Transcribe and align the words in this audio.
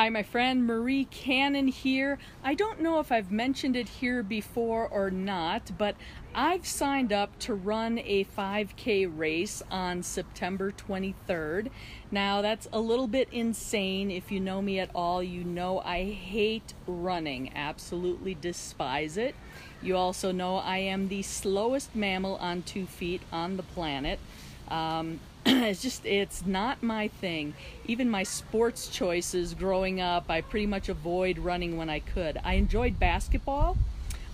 Hi, 0.00 0.08
my 0.08 0.22
friend 0.22 0.66
Marie 0.66 1.04
Cannon 1.04 1.68
here. 1.68 2.18
I 2.42 2.54
don't 2.54 2.80
know 2.80 3.00
if 3.00 3.12
I've 3.12 3.30
mentioned 3.30 3.76
it 3.76 3.86
here 3.86 4.22
before 4.22 4.88
or 4.88 5.10
not, 5.10 5.72
but 5.76 5.94
I've 6.34 6.66
signed 6.66 7.12
up 7.12 7.38
to 7.40 7.52
run 7.52 7.98
a 7.98 8.24
5K 8.24 9.06
race 9.14 9.62
on 9.70 10.02
September 10.02 10.72
23rd. 10.72 11.68
Now, 12.10 12.40
that's 12.40 12.66
a 12.72 12.80
little 12.80 13.08
bit 13.08 13.28
insane. 13.30 14.10
If 14.10 14.32
you 14.32 14.40
know 14.40 14.62
me 14.62 14.78
at 14.78 14.88
all, 14.94 15.22
you 15.22 15.44
know 15.44 15.80
I 15.80 16.04
hate 16.04 16.72
running, 16.86 17.52
absolutely 17.54 18.32
despise 18.32 19.18
it. 19.18 19.34
You 19.82 19.98
also 19.98 20.32
know 20.32 20.56
I 20.56 20.78
am 20.78 21.08
the 21.08 21.20
slowest 21.20 21.94
mammal 21.94 22.36
on 22.36 22.62
two 22.62 22.86
feet 22.86 23.20
on 23.30 23.58
the 23.58 23.62
planet. 23.64 24.18
Um, 24.68 25.20
it's 25.68 25.82
just 25.82 26.06
it's 26.06 26.46
not 26.46 26.82
my 26.82 27.08
thing. 27.08 27.54
Even 27.86 28.08
my 28.08 28.22
sports 28.22 28.88
choices 28.88 29.54
growing 29.54 30.00
up 30.00 30.30
i 30.30 30.40
pretty 30.40 30.66
much 30.66 30.88
avoid 30.88 31.38
running 31.38 31.76
when 31.76 31.90
i 31.90 31.98
could. 32.00 32.38
I 32.44 32.54
enjoyed 32.54 32.98
basketball 32.98 33.76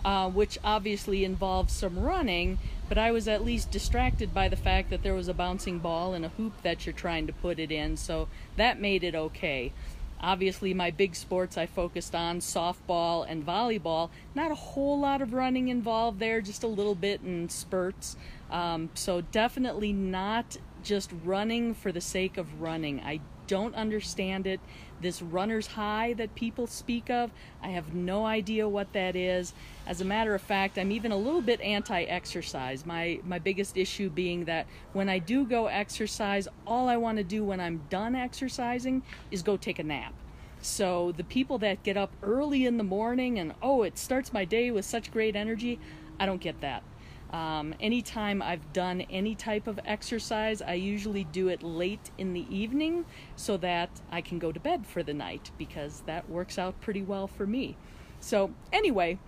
uh, 0.05 0.31
which 0.31 0.57
obviously 0.63 1.25
involves 1.25 1.73
some 1.73 1.99
running 1.99 2.59
but 2.89 2.97
i 2.97 3.11
was 3.11 3.27
at 3.27 3.45
least 3.45 3.73
distracted 3.73 4.33
by 4.33 4.49
the 4.49 4.57
fact 4.57 4.89
that 4.91 5.03
there 5.03 5.15
was 5.15 5.27
a 5.27 5.35
bouncing 5.35 5.81
ball 5.81 6.15
and 6.15 6.25
a 6.25 6.29
hoop 6.31 6.63
that 6.63 6.87
you're 6.87 6.93
trying 6.93 7.27
to 7.27 7.33
put 7.33 7.59
it 7.59 7.73
in 7.73 7.97
so 7.97 8.29
that 8.57 8.81
made 8.81 9.03
it 9.03 9.15
okay. 9.15 9.73
Obviously 10.21 10.73
my 10.73 10.91
big 10.91 11.15
sports 11.15 11.59
i 11.59 11.67
focused 11.67 12.15
on 12.15 12.39
softball 12.39 13.27
and 13.29 13.45
volleyball. 13.45 14.11
Not 14.35 14.51
a 14.51 14.55
whole 14.55 15.01
lot 15.01 15.21
of 15.21 15.35
running 15.35 15.69
involved 15.69 16.21
there 16.21 16.41
just 16.41 16.63
a 16.63 16.69
little 16.69 16.95
bit 16.95 17.21
in 17.23 17.49
spurts. 17.49 18.17
Um, 18.51 18.91
so 18.95 19.23
definitely 19.23 19.93
not 19.93 20.57
just 20.87 21.11
running 21.25 21.75
for 21.75 21.91
the 21.91 22.01
sake 22.01 22.37
of 22.39 22.63
running. 22.63 23.01
I 23.01 23.21
don't 23.49 23.75
understand 23.75 24.47
it. 24.47 24.61
This 25.01 25.21
runner's 25.21 25.67
high 25.67 26.15
that 26.15 26.35
people 26.35 26.67
speak 26.67 27.11
of, 27.11 27.31
I 27.63 27.69
have 27.69 27.93
no 27.93 28.25
idea 28.25 28.69
what 28.69 28.93
that 28.93 29.15
is. 29.17 29.53
As 29.87 30.01
a 30.01 30.05
matter 30.05 30.35
of 30.35 30.41
fact, 30.41 30.79
I'm 30.79 30.93
even 30.93 31.13
a 31.13 31.17
little 31.17 31.43
bit 31.43 31.61
anti-exercise. 31.61 32.87
My 32.87 33.21
my 33.25 33.39
biggest 33.39 33.77
issue 33.77 34.09
being 34.09 34.45
that 34.45 34.67
when 34.93 35.09
I 35.09 35.19
do 35.19 35.45
go 35.45 35.67
exercise, 35.67 36.49
all 36.67 36.89
I 36.89 36.97
want 36.97 37.19
to 37.19 37.25
do 37.25 37.45
when 37.45 37.61
I'm 37.61 37.83
done 37.91 38.15
exercising 38.15 39.03
is 39.31 39.43
go 39.43 39.57
take 39.57 39.79
a 39.79 39.85
nap. 39.85 40.15
So 40.63 41.13
the 41.13 41.25
people 41.25 41.59
that 41.59 41.83
get 41.83 41.97
up 41.97 42.13
early 42.23 42.65
in 42.65 42.79
the 42.79 42.85
morning 42.85 43.39
and 43.39 43.55
oh, 43.61 43.83
it 43.83 43.99
starts 43.99 44.33
my 44.33 44.45
day 44.45 44.71
with 44.71 44.85
such 44.85 45.13
great 45.13 45.37
energy, 45.37 45.79
I 46.19 46.27
don't 46.27 46.41
get 46.41 46.61
that. 46.61 46.83
Um, 47.37 47.75
anytime 47.81 48.41
I've 48.41 48.73
done 48.73 49.03
any 49.11 49.35
type 49.35 49.67
of 49.67 49.79
exercise, 49.85 50.63
I 50.63 50.73
usually 50.73 51.25
do 51.25 51.49
it 51.49 51.63
late 51.63 52.11
in 52.17 52.33
the 52.33 52.47
evening 52.49 53.05
so 53.37 53.59
that 53.59 53.91
I 54.11 54.23
can 54.23 54.39
go 54.39 54.53
to 54.53 54.59
bed 54.59 54.87
for 54.87 55.03
the 55.03 55.13
night 55.13 55.51
because 55.59 56.03
that 56.07 56.31
works 56.31 56.59
out 56.59 56.81
pretty 56.81 57.03
well 57.03 57.27
for 57.27 57.47
me. 57.47 57.77
So, 58.21 58.55
anyway, 58.73 59.19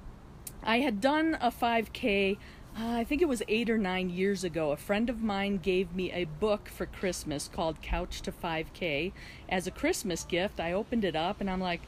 I 0.63 0.79
had 0.79 1.03
done 1.03 1.37
a 1.39 1.51
5K, 1.51 2.39
uh, 2.79 2.93
I 2.93 3.05
think 3.05 3.21
it 3.21 3.29
was 3.29 3.43
eight 3.47 3.69
or 3.69 3.77
nine 3.77 4.09
years 4.09 4.43
ago. 4.43 4.73
A 4.73 4.79
friend 4.79 5.11
of 5.11 5.23
mine 5.23 5.59
gave 5.59 5.95
me 5.95 6.11
a 6.11 6.25
book 6.25 6.71
for 6.71 6.87
Christmas 6.87 7.47
called 7.47 7.83
Couch 7.83 8.23
to 8.23 8.33
5K 8.33 9.13
as 9.51 9.67
a 9.67 9.71
Christmas 9.71 10.25
gift. 10.25 10.61
I 10.61 10.73
opened 10.73 11.05
it 11.05 11.15
up 11.15 11.43
and 11.43 11.51
I'm 11.51 11.61
like, 11.61 11.83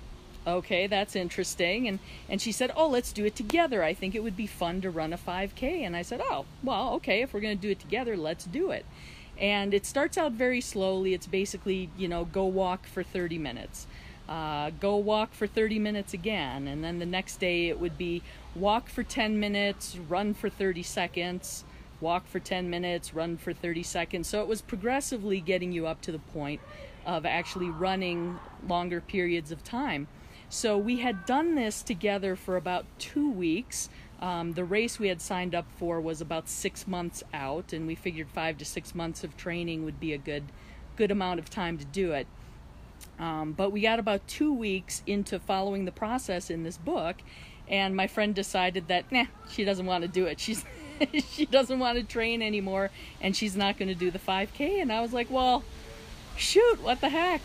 okay 0.46 0.86
that's 0.86 1.16
interesting. 1.16 1.88
And 1.88 1.98
and 2.28 2.41
she 2.41 2.52
said 2.52 2.72
oh 2.77 2.88
let's 2.88 3.12
do 3.12 3.24
it 3.24 3.36
together. 3.36 3.83
I 3.83 3.94
think 3.94 4.14
it 4.14 4.22
would 4.22 4.36
be 4.36 4.46
fun 4.46 4.80
to 4.83 4.91
run 4.91 5.12
a 5.12 5.19
5k 5.19 5.62
and 5.62 5.96
i 5.96 6.02
said 6.02 6.20
oh 6.22 6.44
well 6.62 6.94
okay 6.94 7.22
if 7.22 7.33
we're 7.33 7.41
going 7.41 7.56
to 7.56 7.62
do 7.62 7.70
it 7.70 7.80
together 7.80 8.16
let's 8.16 8.44
do 8.44 8.70
it. 8.70 8.84
And 9.38 9.72
it 9.72 9.86
starts 9.86 10.18
out 10.18 10.33
very 10.33 10.61
slowly. 10.61 11.14
It's 11.14 11.27
basically 11.27 11.91
you 11.96 12.08
know 12.08 12.24
go 12.24 12.44
walk 12.44 12.86
for 12.86 13.02
30 13.02 13.38
minutes. 13.38 13.86
Uh, 14.28 14.70
go 14.78 14.96
walk 14.96 15.33
for 15.34 15.48
30 15.48 15.80
minutes 15.80 16.14
again. 16.14 16.68
And 16.68 16.84
then 16.84 17.00
the 17.00 17.06
next 17.06 17.41
day 17.41 17.68
it 17.68 17.80
would 17.80 17.98
be 17.98 18.22
walk 18.55 18.89
for 18.89 19.02
10 19.02 19.40
minutes 19.40 19.96
run 20.08 20.34
for 20.34 20.48
30 20.48 20.83
seconds 20.83 21.64
walk 22.00 22.27
for 22.27 22.40
10 22.40 22.70
minutes 22.70 23.14
run 23.14 23.36
for 23.36 23.52
30 23.52 23.83
seconds. 23.83 24.29
So 24.29 24.40
it 24.40 24.48
was 24.48 24.62
progressively 24.62 25.40
getting 25.40 25.73
you 25.73 25.86
up 25.86 26.00
to 26.02 26.12
the 26.12 26.18
point 26.18 26.61
of 27.06 27.24
actually 27.24 27.70
running 27.70 28.39
longer 28.67 29.00
periods 29.00 29.50
of 29.50 29.64
time 29.64 30.06
so 30.50 30.77
we 30.77 30.98
had 30.98 31.24
done 31.24 31.55
this 31.55 31.80
together 31.80 32.34
for 32.34 32.56
about 32.56 32.84
two 32.98 33.30
weeks. 33.30 33.88
Um, 34.20 34.52
the 34.52 34.64
race 34.64 34.98
we 34.98 35.06
had 35.06 35.22
signed 35.22 35.55
up 35.55 35.66
for 35.78 36.00
was 36.00 36.20
about 36.20 36.48
six 36.48 36.88
months 36.88 37.22
out, 37.33 37.72
and 37.72 37.86
we 37.86 37.94
figured 37.94 38.28
five 38.28 38.58
to 38.58 38.64
six 38.64 38.92
months 38.92 39.22
of 39.22 39.36
training 39.36 39.84
would 39.84 40.00
be 40.00 40.12
a 40.12 40.18
good, 40.18 40.42
good 40.96 41.12
amount 41.12 41.38
of 41.38 41.48
time 41.48 41.78
to 41.78 41.84
do 41.84 42.11
it. 42.12 42.27
Um, 43.20 43.52
but 43.52 43.70
we 43.70 43.80
got 43.80 44.00
about 44.00 44.27
two 44.27 44.52
weeks 44.52 45.02
into 45.06 45.38
following 45.38 45.84
the 45.84 45.92
process 45.92 46.50
in 46.50 46.64
this 46.64 46.77
book, 46.77 47.17
and 47.68 47.94
my 47.94 48.08
friend 48.08 48.34
decided 48.34 48.88
that 48.88 49.11
nah, 49.12 49.27
she 49.48 49.64
doesn't 49.64 49.86
want 49.86 50.02
to 50.02 50.08
do 50.08 50.27
it. 50.27 50.40
She's 50.40 50.64
she 51.30 51.46
doesn't 51.46 51.78
want 51.78 51.96
to 51.96 52.05
train 52.05 52.42
anymore, 52.42 52.90
and 53.20 53.36
she's 53.36 53.55
not 53.55 53.78
going 53.78 53.88
to 53.88 53.94
do 53.94 54.11
the 54.11 54.18
5K. 54.18 54.82
And 54.82 54.92
I 54.92 55.00
was 55.00 55.12
like, 55.12 55.30
well, 55.30 55.62
shoot, 56.36 56.82
what 56.82 57.00
the 57.00 57.08
heck? 57.08 57.40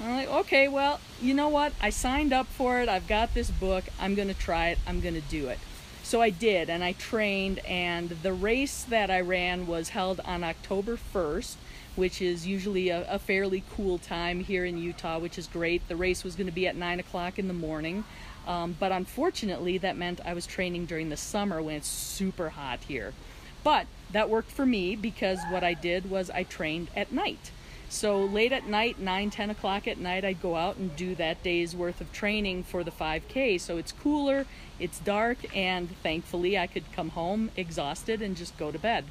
I'm 0.00 0.16
like, 0.16 0.28
okay, 0.28 0.68
well, 0.68 1.00
you 1.20 1.34
know 1.34 1.48
what? 1.48 1.72
I 1.80 1.90
signed 1.90 2.32
up 2.32 2.46
for 2.46 2.80
it. 2.80 2.88
I've 2.88 3.06
got 3.06 3.32
this 3.34 3.50
book. 3.50 3.84
I'm 4.00 4.14
going 4.14 4.28
to 4.28 4.34
try 4.34 4.70
it. 4.70 4.78
I'm 4.86 5.00
going 5.00 5.14
to 5.14 5.20
do 5.20 5.48
it. 5.48 5.58
So 6.02 6.20
I 6.20 6.28
did, 6.28 6.68
and 6.68 6.84
I 6.84 6.92
trained, 6.92 7.60
and 7.60 8.10
the 8.10 8.34
race 8.34 8.84
that 8.84 9.10
I 9.10 9.20
ran 9.20 9.66
was 9.66 9.88
held 9.88 10.20
on 10.20 10.44
October 10.44 10.98
1st, 10.98 11.54
which 11.96 12.20
is 12.20 12.46
usually 12.46 12.90
a, 12.90 13.10
a 13.10 13.18
fairly 13.18 13.64
cool 13.74 13.96
time 13.96 14.40
here 14.40 14.66
in 14.66 14.76
Utah, 14.76 15.18
which 15.18 15.38
is 15.38 15.46
great. 15.46 15.88
The 15.88 15.96
race 15.96 16.22
was 16.22 16.34
going 16.34 16.46
to 16.46 16.52
be 16.52 16.66
at 16.66 16.76
9 16.76 17.00
o'clock 17.00 17.38
in 17.38 17.48
the 17.48 17.54
morning, 17.54 18.04
um, 18.46 18.76
but 18.78 18.92
unfortunately, 18.92 19.78
that 19.78 19.96
meant 19.96 20.20
I 20.26 20.34
was 20.34 20.46
training 20.46 20.84
during 20.84 21.08
the 21.08 21.16
summer 21.16 21.62
when 21.62 21.76
it's 21.76 21.88
super 21.88 22.50
hot 22.50 22.80
here. 22.86 23.14
But 23.62 23.86
that 24.12 24.28
worked 24.28 24.50
for 24.50 24.66
me 24.66 24.96
because 24.96 25.38
what 25.48 25.64
I 25.64 25.72
did 25.72 26.10
was 26.10 26.28
I 26.28 26.42
trained 26.42 26.88
at 26.94 27.12
night. 27.12 27.50
So 27.94 28.24
late 28.24 28.50
at 28.50 28.66
night, 28.66 28.98
9, 28.98 29.30
10 29.30 29.50
o'clock 29.50 29.86
at 29.86 29.98
night, 29.98 30.24
I'd 30.24 30.42
go 30.42 30.56
out 30.56 30.76
and 30.78 30.96
do 30.96 31.14
that 31.14 31.44
day's 31.44 31.76
worth 31.76 32.00
of 32.00 32.12
training 32.12 32.64
for 32.64 32.82
the 32.82 32.90
5K. 32.90 33.60
So 33.60 33.78
it's 33.78 33.92
cooler, 33.92 34.46
it's 34.80 34.98
dark, 34.98 35.38
and 35.56 35.88
thankfully 36.02 36.58
I 36.58 36.66
could 36.66 36.90
come 36.90 37.10
home 37.10 37.52
exhausted 37.56 38.20
and 38.20 38.36
just 38.36 38.58
go 38.58 38.72
to 38.72 38.80
bed. 38.80 39.04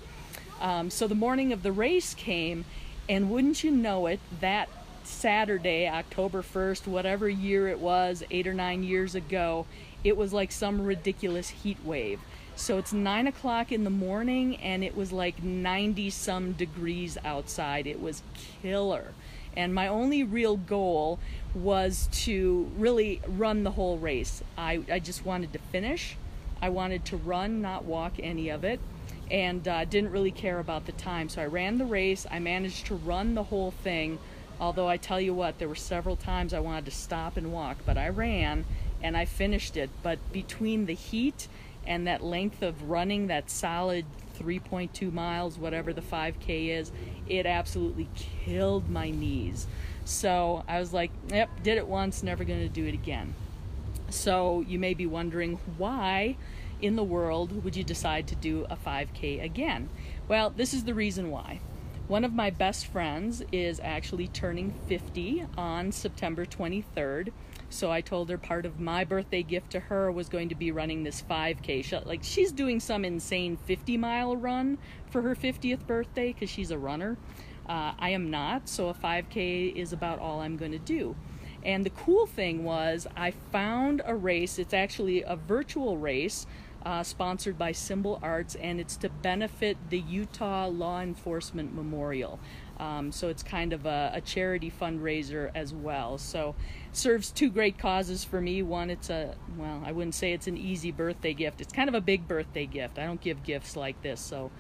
Um, 0.59 0.89
so 0.89 1.07
the 1.07 1.16
morning 1.16 1.53
of 1.53 1.63
the 1.63 1.72
race 1.72 2.13
came, 2.13 2.66
and 3.07 3.31
wouldn't 3.31 3.63
you 3.63 3.72
know 3.72 4.05
it, 4.07 4.19
that 4.41 4.67
Saturday, 5.05 5.88
October 5.88 6.41
1st, 6.41 6.85
whatever 6.85 7.29
year 7.29 7.69
it 7.69 7.79
was, 7.79 8.22
eight 8.31 8.47
or 8.47 8.53
nine 8.53 8.83
years 8.83 9.16
ago, 9.16 9.66
it 10.03 10.17
was 10.17 10.33
like 10.33 10.51
some 10.51 10.81
ridiculous 10.81 11.47
heat 11.47 11.77
wave. 11.85 12.19
So 12.56 12.78
it's 12.78 12.94
nine 12.94 13.28
o'clock 13.28 13.72
in 13.72 13.84
the 13.84 13.90
morning 13.90 14.58
and 14.58 14.84
it 14.84 14.96
was 14.96 15.12
like 15.12 15.41
90 15.44 16.09
some 16.12 16.52
degrees 16.53 17.18
outside. 17.25 17.88
It 17.88 18.00
was 18.00 18.22
killer. 18.62 19.14
And 19.58 19.74
my 19.74 19.88
only 19.88 20.24
real 20.24 20.58
goal 20.58 21.19
was 21.53 22.09
to 22.12 22.72
really 22.78 23.22
run 23.28 23.64
the 23.64 23.72
whole 23.72 23.97
race. 23.97 24.44
I, 24.58 24.81
I 24.91 25.00
just 25.00 25.25
wanted 25.25 25.53
to 25.53 25.59
finish. 25.59 26.16
I 26.62 26.69
wanted 26.69 27.06
to 27.06 27.18
run, 27.18 27.62
not 27.62 27.86
walk 27.86 28.14
any 28.19 28.50
of 28.50 28.64
it, 28.64 28.80
and 29.30 29.68
uh, 29.68 29.85
didn't 29.85 30.12
really 30.12 30.31
care 30.31 30.59
about 30.59 30.85
the 30.85 30.91
time. 30.94 31.30
So 31.30 31.41
I 31.41 31.46
ran 31.46 31.78
the 31.78 31.85
race. 31.85 32.25
I 32.31 32.40
managed 32.40 32.85
to 32.88 32.96
run 32.96 33.35
the 33.35 33.44
whole 33.44 33.72
thing. 33.72 34.20
Although 34.59 34.88
I 34.88 34.97
tell 34.97 35.20
you 35.20 35.34
what, 35.34 35.59
there 35.59 35.68
were 35.68 35.75
several 35.75 36.16
times 36.16 36.53
I 36.53 36.59
wanted 36.59 36.85
to 36.85 36.91
stop 36.91 37.35
and 37.35 37.52
walk, 37.52 37.78
but 37.85 37.97
I 37.97 38.09
ran 38.09 38.66
and 39.02 39.18
I 39.18 39.25
finished 39.25 39.75
it. 39.75 39.90
But 40.02 40.20
between 40.31 40.85
the 40.85 40.94
heat 40.94 41.47
and 41.85 42.07
that 42.07 42.23
length 42.23 42.61
of 42.61 42.89
running, 42.89 43.27
that 43.27 43.49
solid 43.49 44.05
3.2 44.39 45.11
miles, 45.11 45.57
whatever 45.57 45.94
the 45.94 46.01
5K 46.01 46.69
is, 46.69 46.91
it 47.27 47.45
absolutely 47.45 48.07
killed 48.16 48.89
my 48.89 49.09
knees. 49.09 49.67
So 50.05 50.63
I 50.67 50.79
was 50.79 50.93
like, 50.93 51.11
yep, 51.29 51.49
did 51.63 51.78
it 51.78 51.87
once, 51.87 52.23
never 52.23 52.43
going 52.43 52.59
to 52.59 52.69
do 52.69 52.85
it 52.85 52.93
again. 52.93 53.35
So 54.09 54.61
you 54.67 54.79
may 54.79 54.93
be 54.93 55.05
wondering 55.05 55.59
why 55.78 56.35
in 56.81 56.96
the 56.96 57.03
world 57.03 57.63
would 57.63 57.75
you 57.75 57.84
decide 57.84 58.28
to 58.28 58.35
do 58.35 58.66
a 58.69 58.75
5K 58.75 59.43
again? 59.43 59.90
Well, 60.28 60.49
this 60.49 60.73
is 60.73 60.84
the 60.84 60.93
reason 60.93 61.31
why. 61.31 61.59
One 62.08 62.25
of 62.25 62.34
my 62.34 62.49
best 62.49 62.85
friends 62.85 63.43
is 63.52 63.79
actually 63.81 64.28
turning 64.28 64.73
50 64.87 65.46
on 65.58 65.93
September 65.93 66.46
23rd 66.46 67.31
so 67.73 67.91
I 67.91 68.02
told 68.02 68.29
her 68.29 68.37
part 68.37 68.66
of 68.66 68.79
my 68.79 69.03
birthday 69.03 69.43
gift 69.43 69.72
to 69.72 69.79
her 69.79 70.11
was 70.11 70.29
going 70.29 70.49
to 70.49 70.55
be 70.55 70.72
running 70.72 71.03
this 71.03 71.22
5K. 71.22 71.84
She, 71.84 71.97
like 71.97 72.22
she's 72.23 72.52
doing 72.52 72.79
some 72.79 73.03
insane 73.03 73.58
50 73.58 73.97
mile 73.97 74.37
run 74.37 74.78
for 75.09 75.22
her 75.23 75.35
50th 75.35 75.85
birthday 75.87 76.31
because 76.34 76.49
she's 76.49 76.72
a 76.72 76.78
runner. 76.78 77.17
Uh, 77.67 77.93
I 77.97 78.09
am 78.09 78.29
not, 78.29 78.70
so 78.70 78.90
a 78.90 78.93
5K 78.93 79.75
is 79.75 79.93
about 79.93 80.20
all 80.20 80.41
I'm 80.41 80.58
going 80.58 80.73
to 80.73 80.79
do. 80.79 81.16
And 81.64 81.85
the 81.85 81.91
cool 81.91 82.25
thing 82.25 82.64
was, 82.64 83.08
I 83.16 83.31
found 83.31 84.02
a 84.05 84.16
race. 84.16 84.59
It's 84.59 84.73
actually 84.73 85.23
a 85.23 85.35
virtual 85.35 85.97
race 85.97 86.46
uh, 86.85 87.03
sponsored 87.03 87.58
by 87.58 87.72
Symbol 87.72 88.20
Arts, 88.22 88.56
and 88.56 88.80
it's 88.80 88.97
to 88.97 89.09
benefit 89.09 89.78
the 89.90 90.00
Utah 90.00 90.68
Law 90.68 91.02
Enforcement 91.02 91.74
Memorial. 91.74 92.40
Um, 92.80 93.12
so 93.12 93.30
it's 93.30 93.44
kind 93.44 93.72
of 93.72 93.85
a, 93.85 94.12
a, 94.16 94.22
charity 94.22 94.72
fundraiser 94.72 95.52
as 95.53 95.74
well. 95.74 96.18
So 96.18 96.56
serves 96.91 97.30
two 97.32 97.50
great 97.50 97.78
causes 97.78 98.24
for 98.24 98.41
me. 98.41 98.64
One, 98.64 98.90
it's 98.90 99.09
a 99.09 99.35
well, 99.58 99.82
I 99.85 99.91
wouldn't 99.91 100.16
say 100.16 100.34
it's 100.34 100.47
an 100.47 100.58
easy 100.58 100.91
birthday 100.91 101.34
gift. 101.34 101.62
It's 101.62 101.72
kind 101.72 101.88
of 101.88 101.96
a 101.96 102.02
big 102.02 102.28
birthday 102.28 102.66
gift. 102.66 102.97
I 102.97 103.06
don't 103.06 103.22
give 103.22 103.44
gifts 103.44 103.76
like 103.76 104.02
this, 104.02 104.20
so 104.20 104.52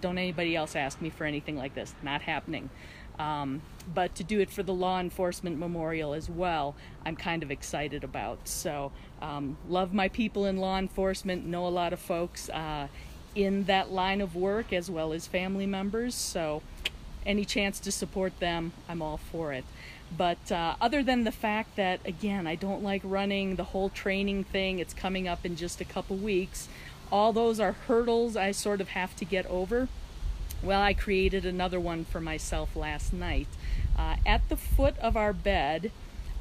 don't 0.00 0.16
anybody 0.16 0.54
else 0.54 0.76
ask 0.76 1.02
me 1.02 1.10
for 1.10 1.24
anything 1.24 1.56
like 1.56 1.74
this. 1.74 1.94
Not 2.02 2.22
happening. 2.22 2.70
Um, 3.18 3.62
but 3.94 4.14
to 4.16 4.24
do 4.24 4.40
it 4.40 4.50
for 4.50 4.62
the 4.62 4.74
law 4.74 5.00
enforcement 5.00 5.58
memorial 5.58 6.12
as 6.12 6.28
well, 6.28 6.74
I'm 7.04 7.16
kind 7.16 7.42
of 7.42 7.50
excited 7.50 8.04
about. 8.04 8.48
So, 8.48 8.92
um, 9.22 9.56
love 9.68 9.94
my 9.94 10.08
people 10.08 10.44
in 10.44 10.56
law 10.58 10.78
enforcement, 10.78 11.46
know 11.46 11.66
a 11.66 11.70
lot 11.70 11.92
of 11.92 12.00
folks 12.00 12.50
uh, 12.50 12.88
in 13.34 13.64
that 13.64 13.92
line 13.92 14.20
of 14.20 14.34
work 14.34 14.72
as 14.72 14.90
well 14.90 15.12
as 15.12 15.26
family 15.26 15.66
members. 15.66 16.14
So, 16.14 16.62
any 17.24 17.44
chance 17.44 17.80
to 17.80 17.92
support 17.92 18.38
them, 18.40 18.72
I'm 18.88 19.02
all 19.02 19.18
for 19.18 19.52
it. 19.52 19.64
But 20.16 20.52
uh, 20.52 20.76
other 20.80 21.02
than 21.02 21.24
the 21.24 21.32
fact 21.32 21.76
that, 21.76 22.00
again, 22.04 22.46
I 22.46 22.54
don't 22.54 22.82
like 22.82 23.02
running 23.04 23.56
the 23.56 23.64
whole 23.64 23.88
training 23.88 24.44
thing, 24.44 24.78
it's 24.78 24.94
coming 24.94 25.26
up 25.26 25.44
in 25.44 25.56
just 25.56 25.80
a 25.80 25.84
couple 25.84 26.16
weeks. 26.16 26.68
All 27.10 27.32
those 27.32 27.58
are 27.60 27.72
hurdles 27.72 28.36
I 28.36 28.52
sort 28.52 28.80
of 28.80 28.90
have 28.90 29.16
to 29.16 29.24
get 29.24 29.46
over. 29.46 29.88
Well, 30.62 30.80
I 30.80 30.94
created 30.94 31.44
another 31.44 31.78
one 31.78 32.04
for 32.04 32.20
myself 32.20 32.74
last 32.74 33.12
night. 33.12 33.48
Uh, 33.96 34.16
at 34.24 34.48
the 34.48 34.56
foot 34.56 34.98
of 34.98 35.16
our 35.16 35.32
bed, 35.32 35.90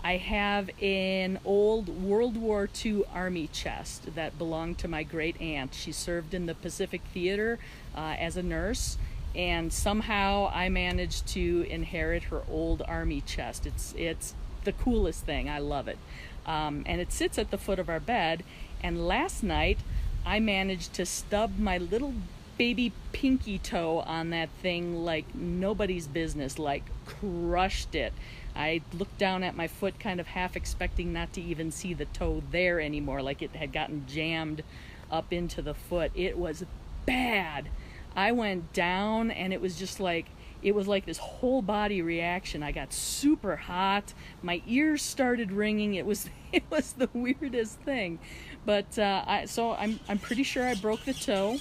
I 0.04 0.18
have 0.18 0.70
an 0.82 1.40
old 1.44 1.90
World 1.90 2.38
War 2.38 2.70
II 2.86 3.04
Army 3.14 3.48
chest 3.48 4.16
that 4.16 4.38
belonged 4.38 4.78
to 4.80 4.88
my 4.88 5.04
great 5.04 5.40
aunt. 5.42 5.74
She 5.74 5.92
served 5.92 6.34
in 6.34 6.46
the 6.46 6.56
Pacific 6.56 7.02
Theater 7.14 7.60
uh, 7.96 8.16
as 8.20 8.38
a 8.38 8.44
nurse, 8.44 8.98
and 9.36 9.74
somehow 9.74 10.52
I 10.54 10.70
managed 10.70 11.28
to 11.30 11.66
inherit 11.70 12.26
her 12.26 12.44
old 12.50 12.84
Army 12.88 13.22
chest. 13.22 13.66
It's 13.66 13.94
it's 13.98 14.36
the 14.64 14.74
coolest 14.74 15.26
thing. 15.26 15.50
I 15.50 15.60
love 15.60 15.88
it, 15.88 15.98
um, 16.46 16.84
and 16.86 17.02
it 17.02 17.12
sits 17.12 17.38
at 17.38 17.50
the 17.50 17.58
foot 17.58 17.80
of 17.80 17.90
our 17.90 18.00
bed. 18.00 18.44
And 18.84 19.08
last 19.08 19.44
night, 19.44 19.80
I 20.26 20.40
managed 20.40 20.94
to 20.94 21.06
stub 21.06 21.58
my 21.58 21.80
little 21.80 22.14
baby 22.58 22.92
pinky 23.12 23.58
toe 23.58 24.04
on 24.06 24.30
that 24.30 24.50
thing 24.62 25.04
like 25.04 25.34
nobody's 25.36 26.08
business, 26.08 26.58
like 26.60 26.84
crushed 27.06 27.96
it. 27.96 28.14
I 28.56 28.82
looked 28.94 29.18
down 29.18 29.44
at 29.44 29.56
my 29.56 29.68
foot, 29.68 30.00
kind 30.00 30.20
of 30.20 30.28
half 30.28 30.56
expecting 30.56 31.12
not 31.12 31.34
to 31.34 31.42
even 31.42 31.72
see 31.72 31.94
the 31.94 32.06
toe 32.06 32.42
there 32.52 32.80
anymore, 32.80 33.22
like 33.22 33.42
it 33.42 33.56
had 33.56 33.74
gotten 33.74 34.06
jammed 34.08 34.64
up 35.12 35.34
into 35.34 35.62
the 35.62 35.74
foot. 35.74 36.12
It 36.16 36.38
was 36.38 36.64
bad. 37.06 37.70
I 38.16 38.32
went 38.32 38.72
down 38.74 39.30
and 39.30 39.52
it 39.52 39.60
was 39.60 39.78
just 39.78 40.00
like 40.00 40.28
it 40.62 40.74
was 40.74 40.88
like 40.88 41.06
this 41.06 41.20
whole 41.20 41.62
body 41.62 42.02
reaction. 42.02 42.64
I 42.64 42.72
got 42.72 42.92
super 42.92 43.56
hot. 43.56 44.14
My 44.42 44.64
ears 44.66 45.04
started 45.04 45.52
ringing. 45.52 45.94
It 45.96 46.06
was 46.06 46.30
it 46.52 46.64
was 46.70 46.94
the 46.94 47.10
weirdest 47.14 47.80
thing. 47.82 48.20
But 48.66 48.98
uh, 48.98 49.24
I, 49.28 49.46
so 49.46 49.74
I'm 49.74 50.00
I'm 50.08 50.18
pretty 50.18 50.44
sure 50.44 50.66
I 50.66 50.76
broke 50.76 51.04
the 51.06 51.14
toe. 51.14 51.58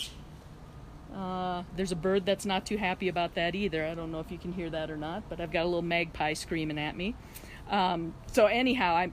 Uh, 1.15 1.63
there's 1.77 1.93
a 1.93 1.97
bird 1.97 2.27
that's 2.27 2.45
not 2.45 2.67
too 2.67 2.77
happy 2.77 3.09
about 3.09 3.35
that 3.35 3.55
either. 3.55 3.87
I 3.87 3.95
don't 3.95 4.11
know 4.11 4.21
if 4.21 4.33
you 4.33 4.39
can 4.39 4.53
hear 4.53 4.69
that 4.71 4.91
or 4.91 4.97
not, 4.97 5.29
but 5.29 5.41
I've 5.41 5.53
got 5.53 5.63
a 5.63 5.67
little 5.67 5.83
magpie 5.83 6.33
screaming 6.33 6.79
at 6.79 6.97
me. 6.97 7.15
Um, 7.71 8.15
so, 8.33 8.47
anyhow, 8.47 8.97
I'm 8.97 9.13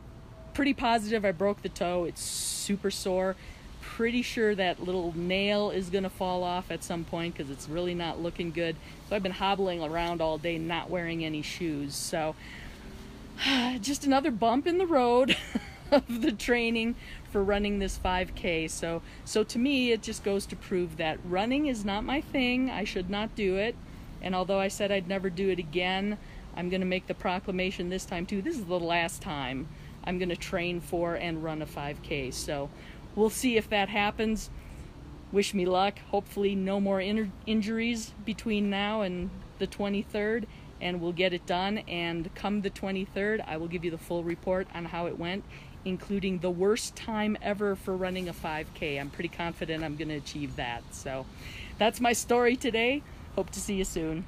pretty 0.54 0.74
positive 0.74 1.24
I 1.24 1.32
broke 1.32 1.62
the 1.62 1.70
toe. 1.70 2.06
It's 2.06 2.22
super 2.22 2.90
sore. 2.90 3.36
Pretty 3.82 4.24
sure 4.24 4.56
that 4.56 4.82
little 4.84 5.16
nail 5.16 5.70
is 5.70 5.90
going 5.90 6.04
to 6.04 6.10
fall 6.10 6.44
off 6.44 6.72
at 6.72 6.84
some 6.84 7.04
point 7.04 7.38
because 7.38 7.52
it's 7.52 7.70
really 7.70 7.94
not 7.94 8.20
looking 8.20 8.52
good. 8.52 8.76
So, 9.08 9.16
I've 9.16 9.24
been 9.24 9.32
hobbling 9.34 9.84
around 9.84 10.22
all 10.22 10.40
day 10.40 10.58
not 10.58 10.90
wearing 10.90 11.24
any 11.24 11.44
shoes. 11.44 11.94
So, 11.94 12.36
just 13.80 14.06
another 14.06 14.32
bump 14.32 14.66
in 14.66 14.80
the 14.80 14.88
road 14.88 15.38
of 15.92 16.22
the 16.22 16.32
training 16.32 16.96
for 17.30 17.44
running 17.44 17.80
this 17.80 17.98
5K. 17.98 18.70
So, 18.70 19.02
so 19.26 19.44
to 19.44 19.60
me, 19.60 19.92
it 19.92 20.02
just 20.02 20.24
goes 20.24 20.46
to 20.48 20.56
prove 20.56 20.98
that 20.98 21.20
running 21.24 21.68
is 21.68 21.86
not 21.86 22.04
my 22.04 22.22
thing. 22.22 22.70
I 22.70 22.84
should 22.84 23.10
not 23.10 23.36
do 23.36 23.58
it. 23.58 23.76
And 24.22 24.36
although 24.36 24.60
I 24.60 24.68
said 24.68 24.92
I'd 24.92 25.08
never 25.08 25.30
do 25.30 25.50
it 25.50 25.60
again, 25.60 26.18
I'm 26.56 26.70
going 26.70 26.82
to 26.82 26.88
make 26.88 27.08
the 27.08 27.14
proclamation 27.14 27.90
this 27.90 28.06
time 28.06 28.26
too. 28.26 28.42
This 28.42 28.58
is 28.58 28.66
the 28.66 28.80
last 28.80 29.22
time 29.22 29.68
I'm 30.04 30.18
going 30.18 30.30
to 30.30 30.36
train 30.36 30.82
for 30.82 31.16
and 31.16 31.44
run 31.44 31.62
a 31.62 31.66
5K. 31.66 32.34
So 32.34 32.70
we'll 33.16 33.30
see 33.30 33.58
if 33.58 33.70
that 33.70 33.90
happens. 33.90 34.50
Wish 35.32 35.54
me 35.54 35.66
luck. 35.66 36.00
Hopefully, 36.10 36.56
no 36.56 36.80
more 36.80 37.00
in- 37.00 37.32
injuries 37.46 38.14
between 38.26 38.70
now 38.70 39.02
and 39.02 39.30
the 39.60 39.68
23rd, 39.68 40.46
and 40.82 41.00
we'll 41.00 41.14
get 41.14 41.32
it 41.32 41.46
done. 41.46 41.80
And 41.88 42.34
come 42.36 42.62
the 42.62 42.70
23rd, 42.70 43.44
I 43.48 43.56
will 43.56 43.70
give 43.70 43.86
you 43.86 43.92
the 43.92 43.98
full 43.98 44.24
report 44.24 44.68
on 44.74 44.86
how 44.86 45.08
it 45.08 45.18
went 45.18 45.46
including 45.86 46.40
the 46.40 46.50
worst 46.50 46.96
time 46.96 47.38
ever 47.42 47.76
for 47.76 47.96
running 47.96 48.30
a 48.30 48.34
5K. 48.34 49.00
I'm 49.00 49.10
pretty 49.10 49.30
confident 49.30 49.84
I'm 49.84 49.96
going 49.96 50.10
to 50.10 50.16
achieve 50.16 50.56
that. 50.56 50.84
So 50.92 51.26
that's 51.78 52.00
my 52.00 52.14
story 52.14 52.56
today. 52.56 53.02
Hope 53.36 53.50
to 53.52 53.60
see 53.60 53.76
you 53.76 53.86
soon. 53.86 54.26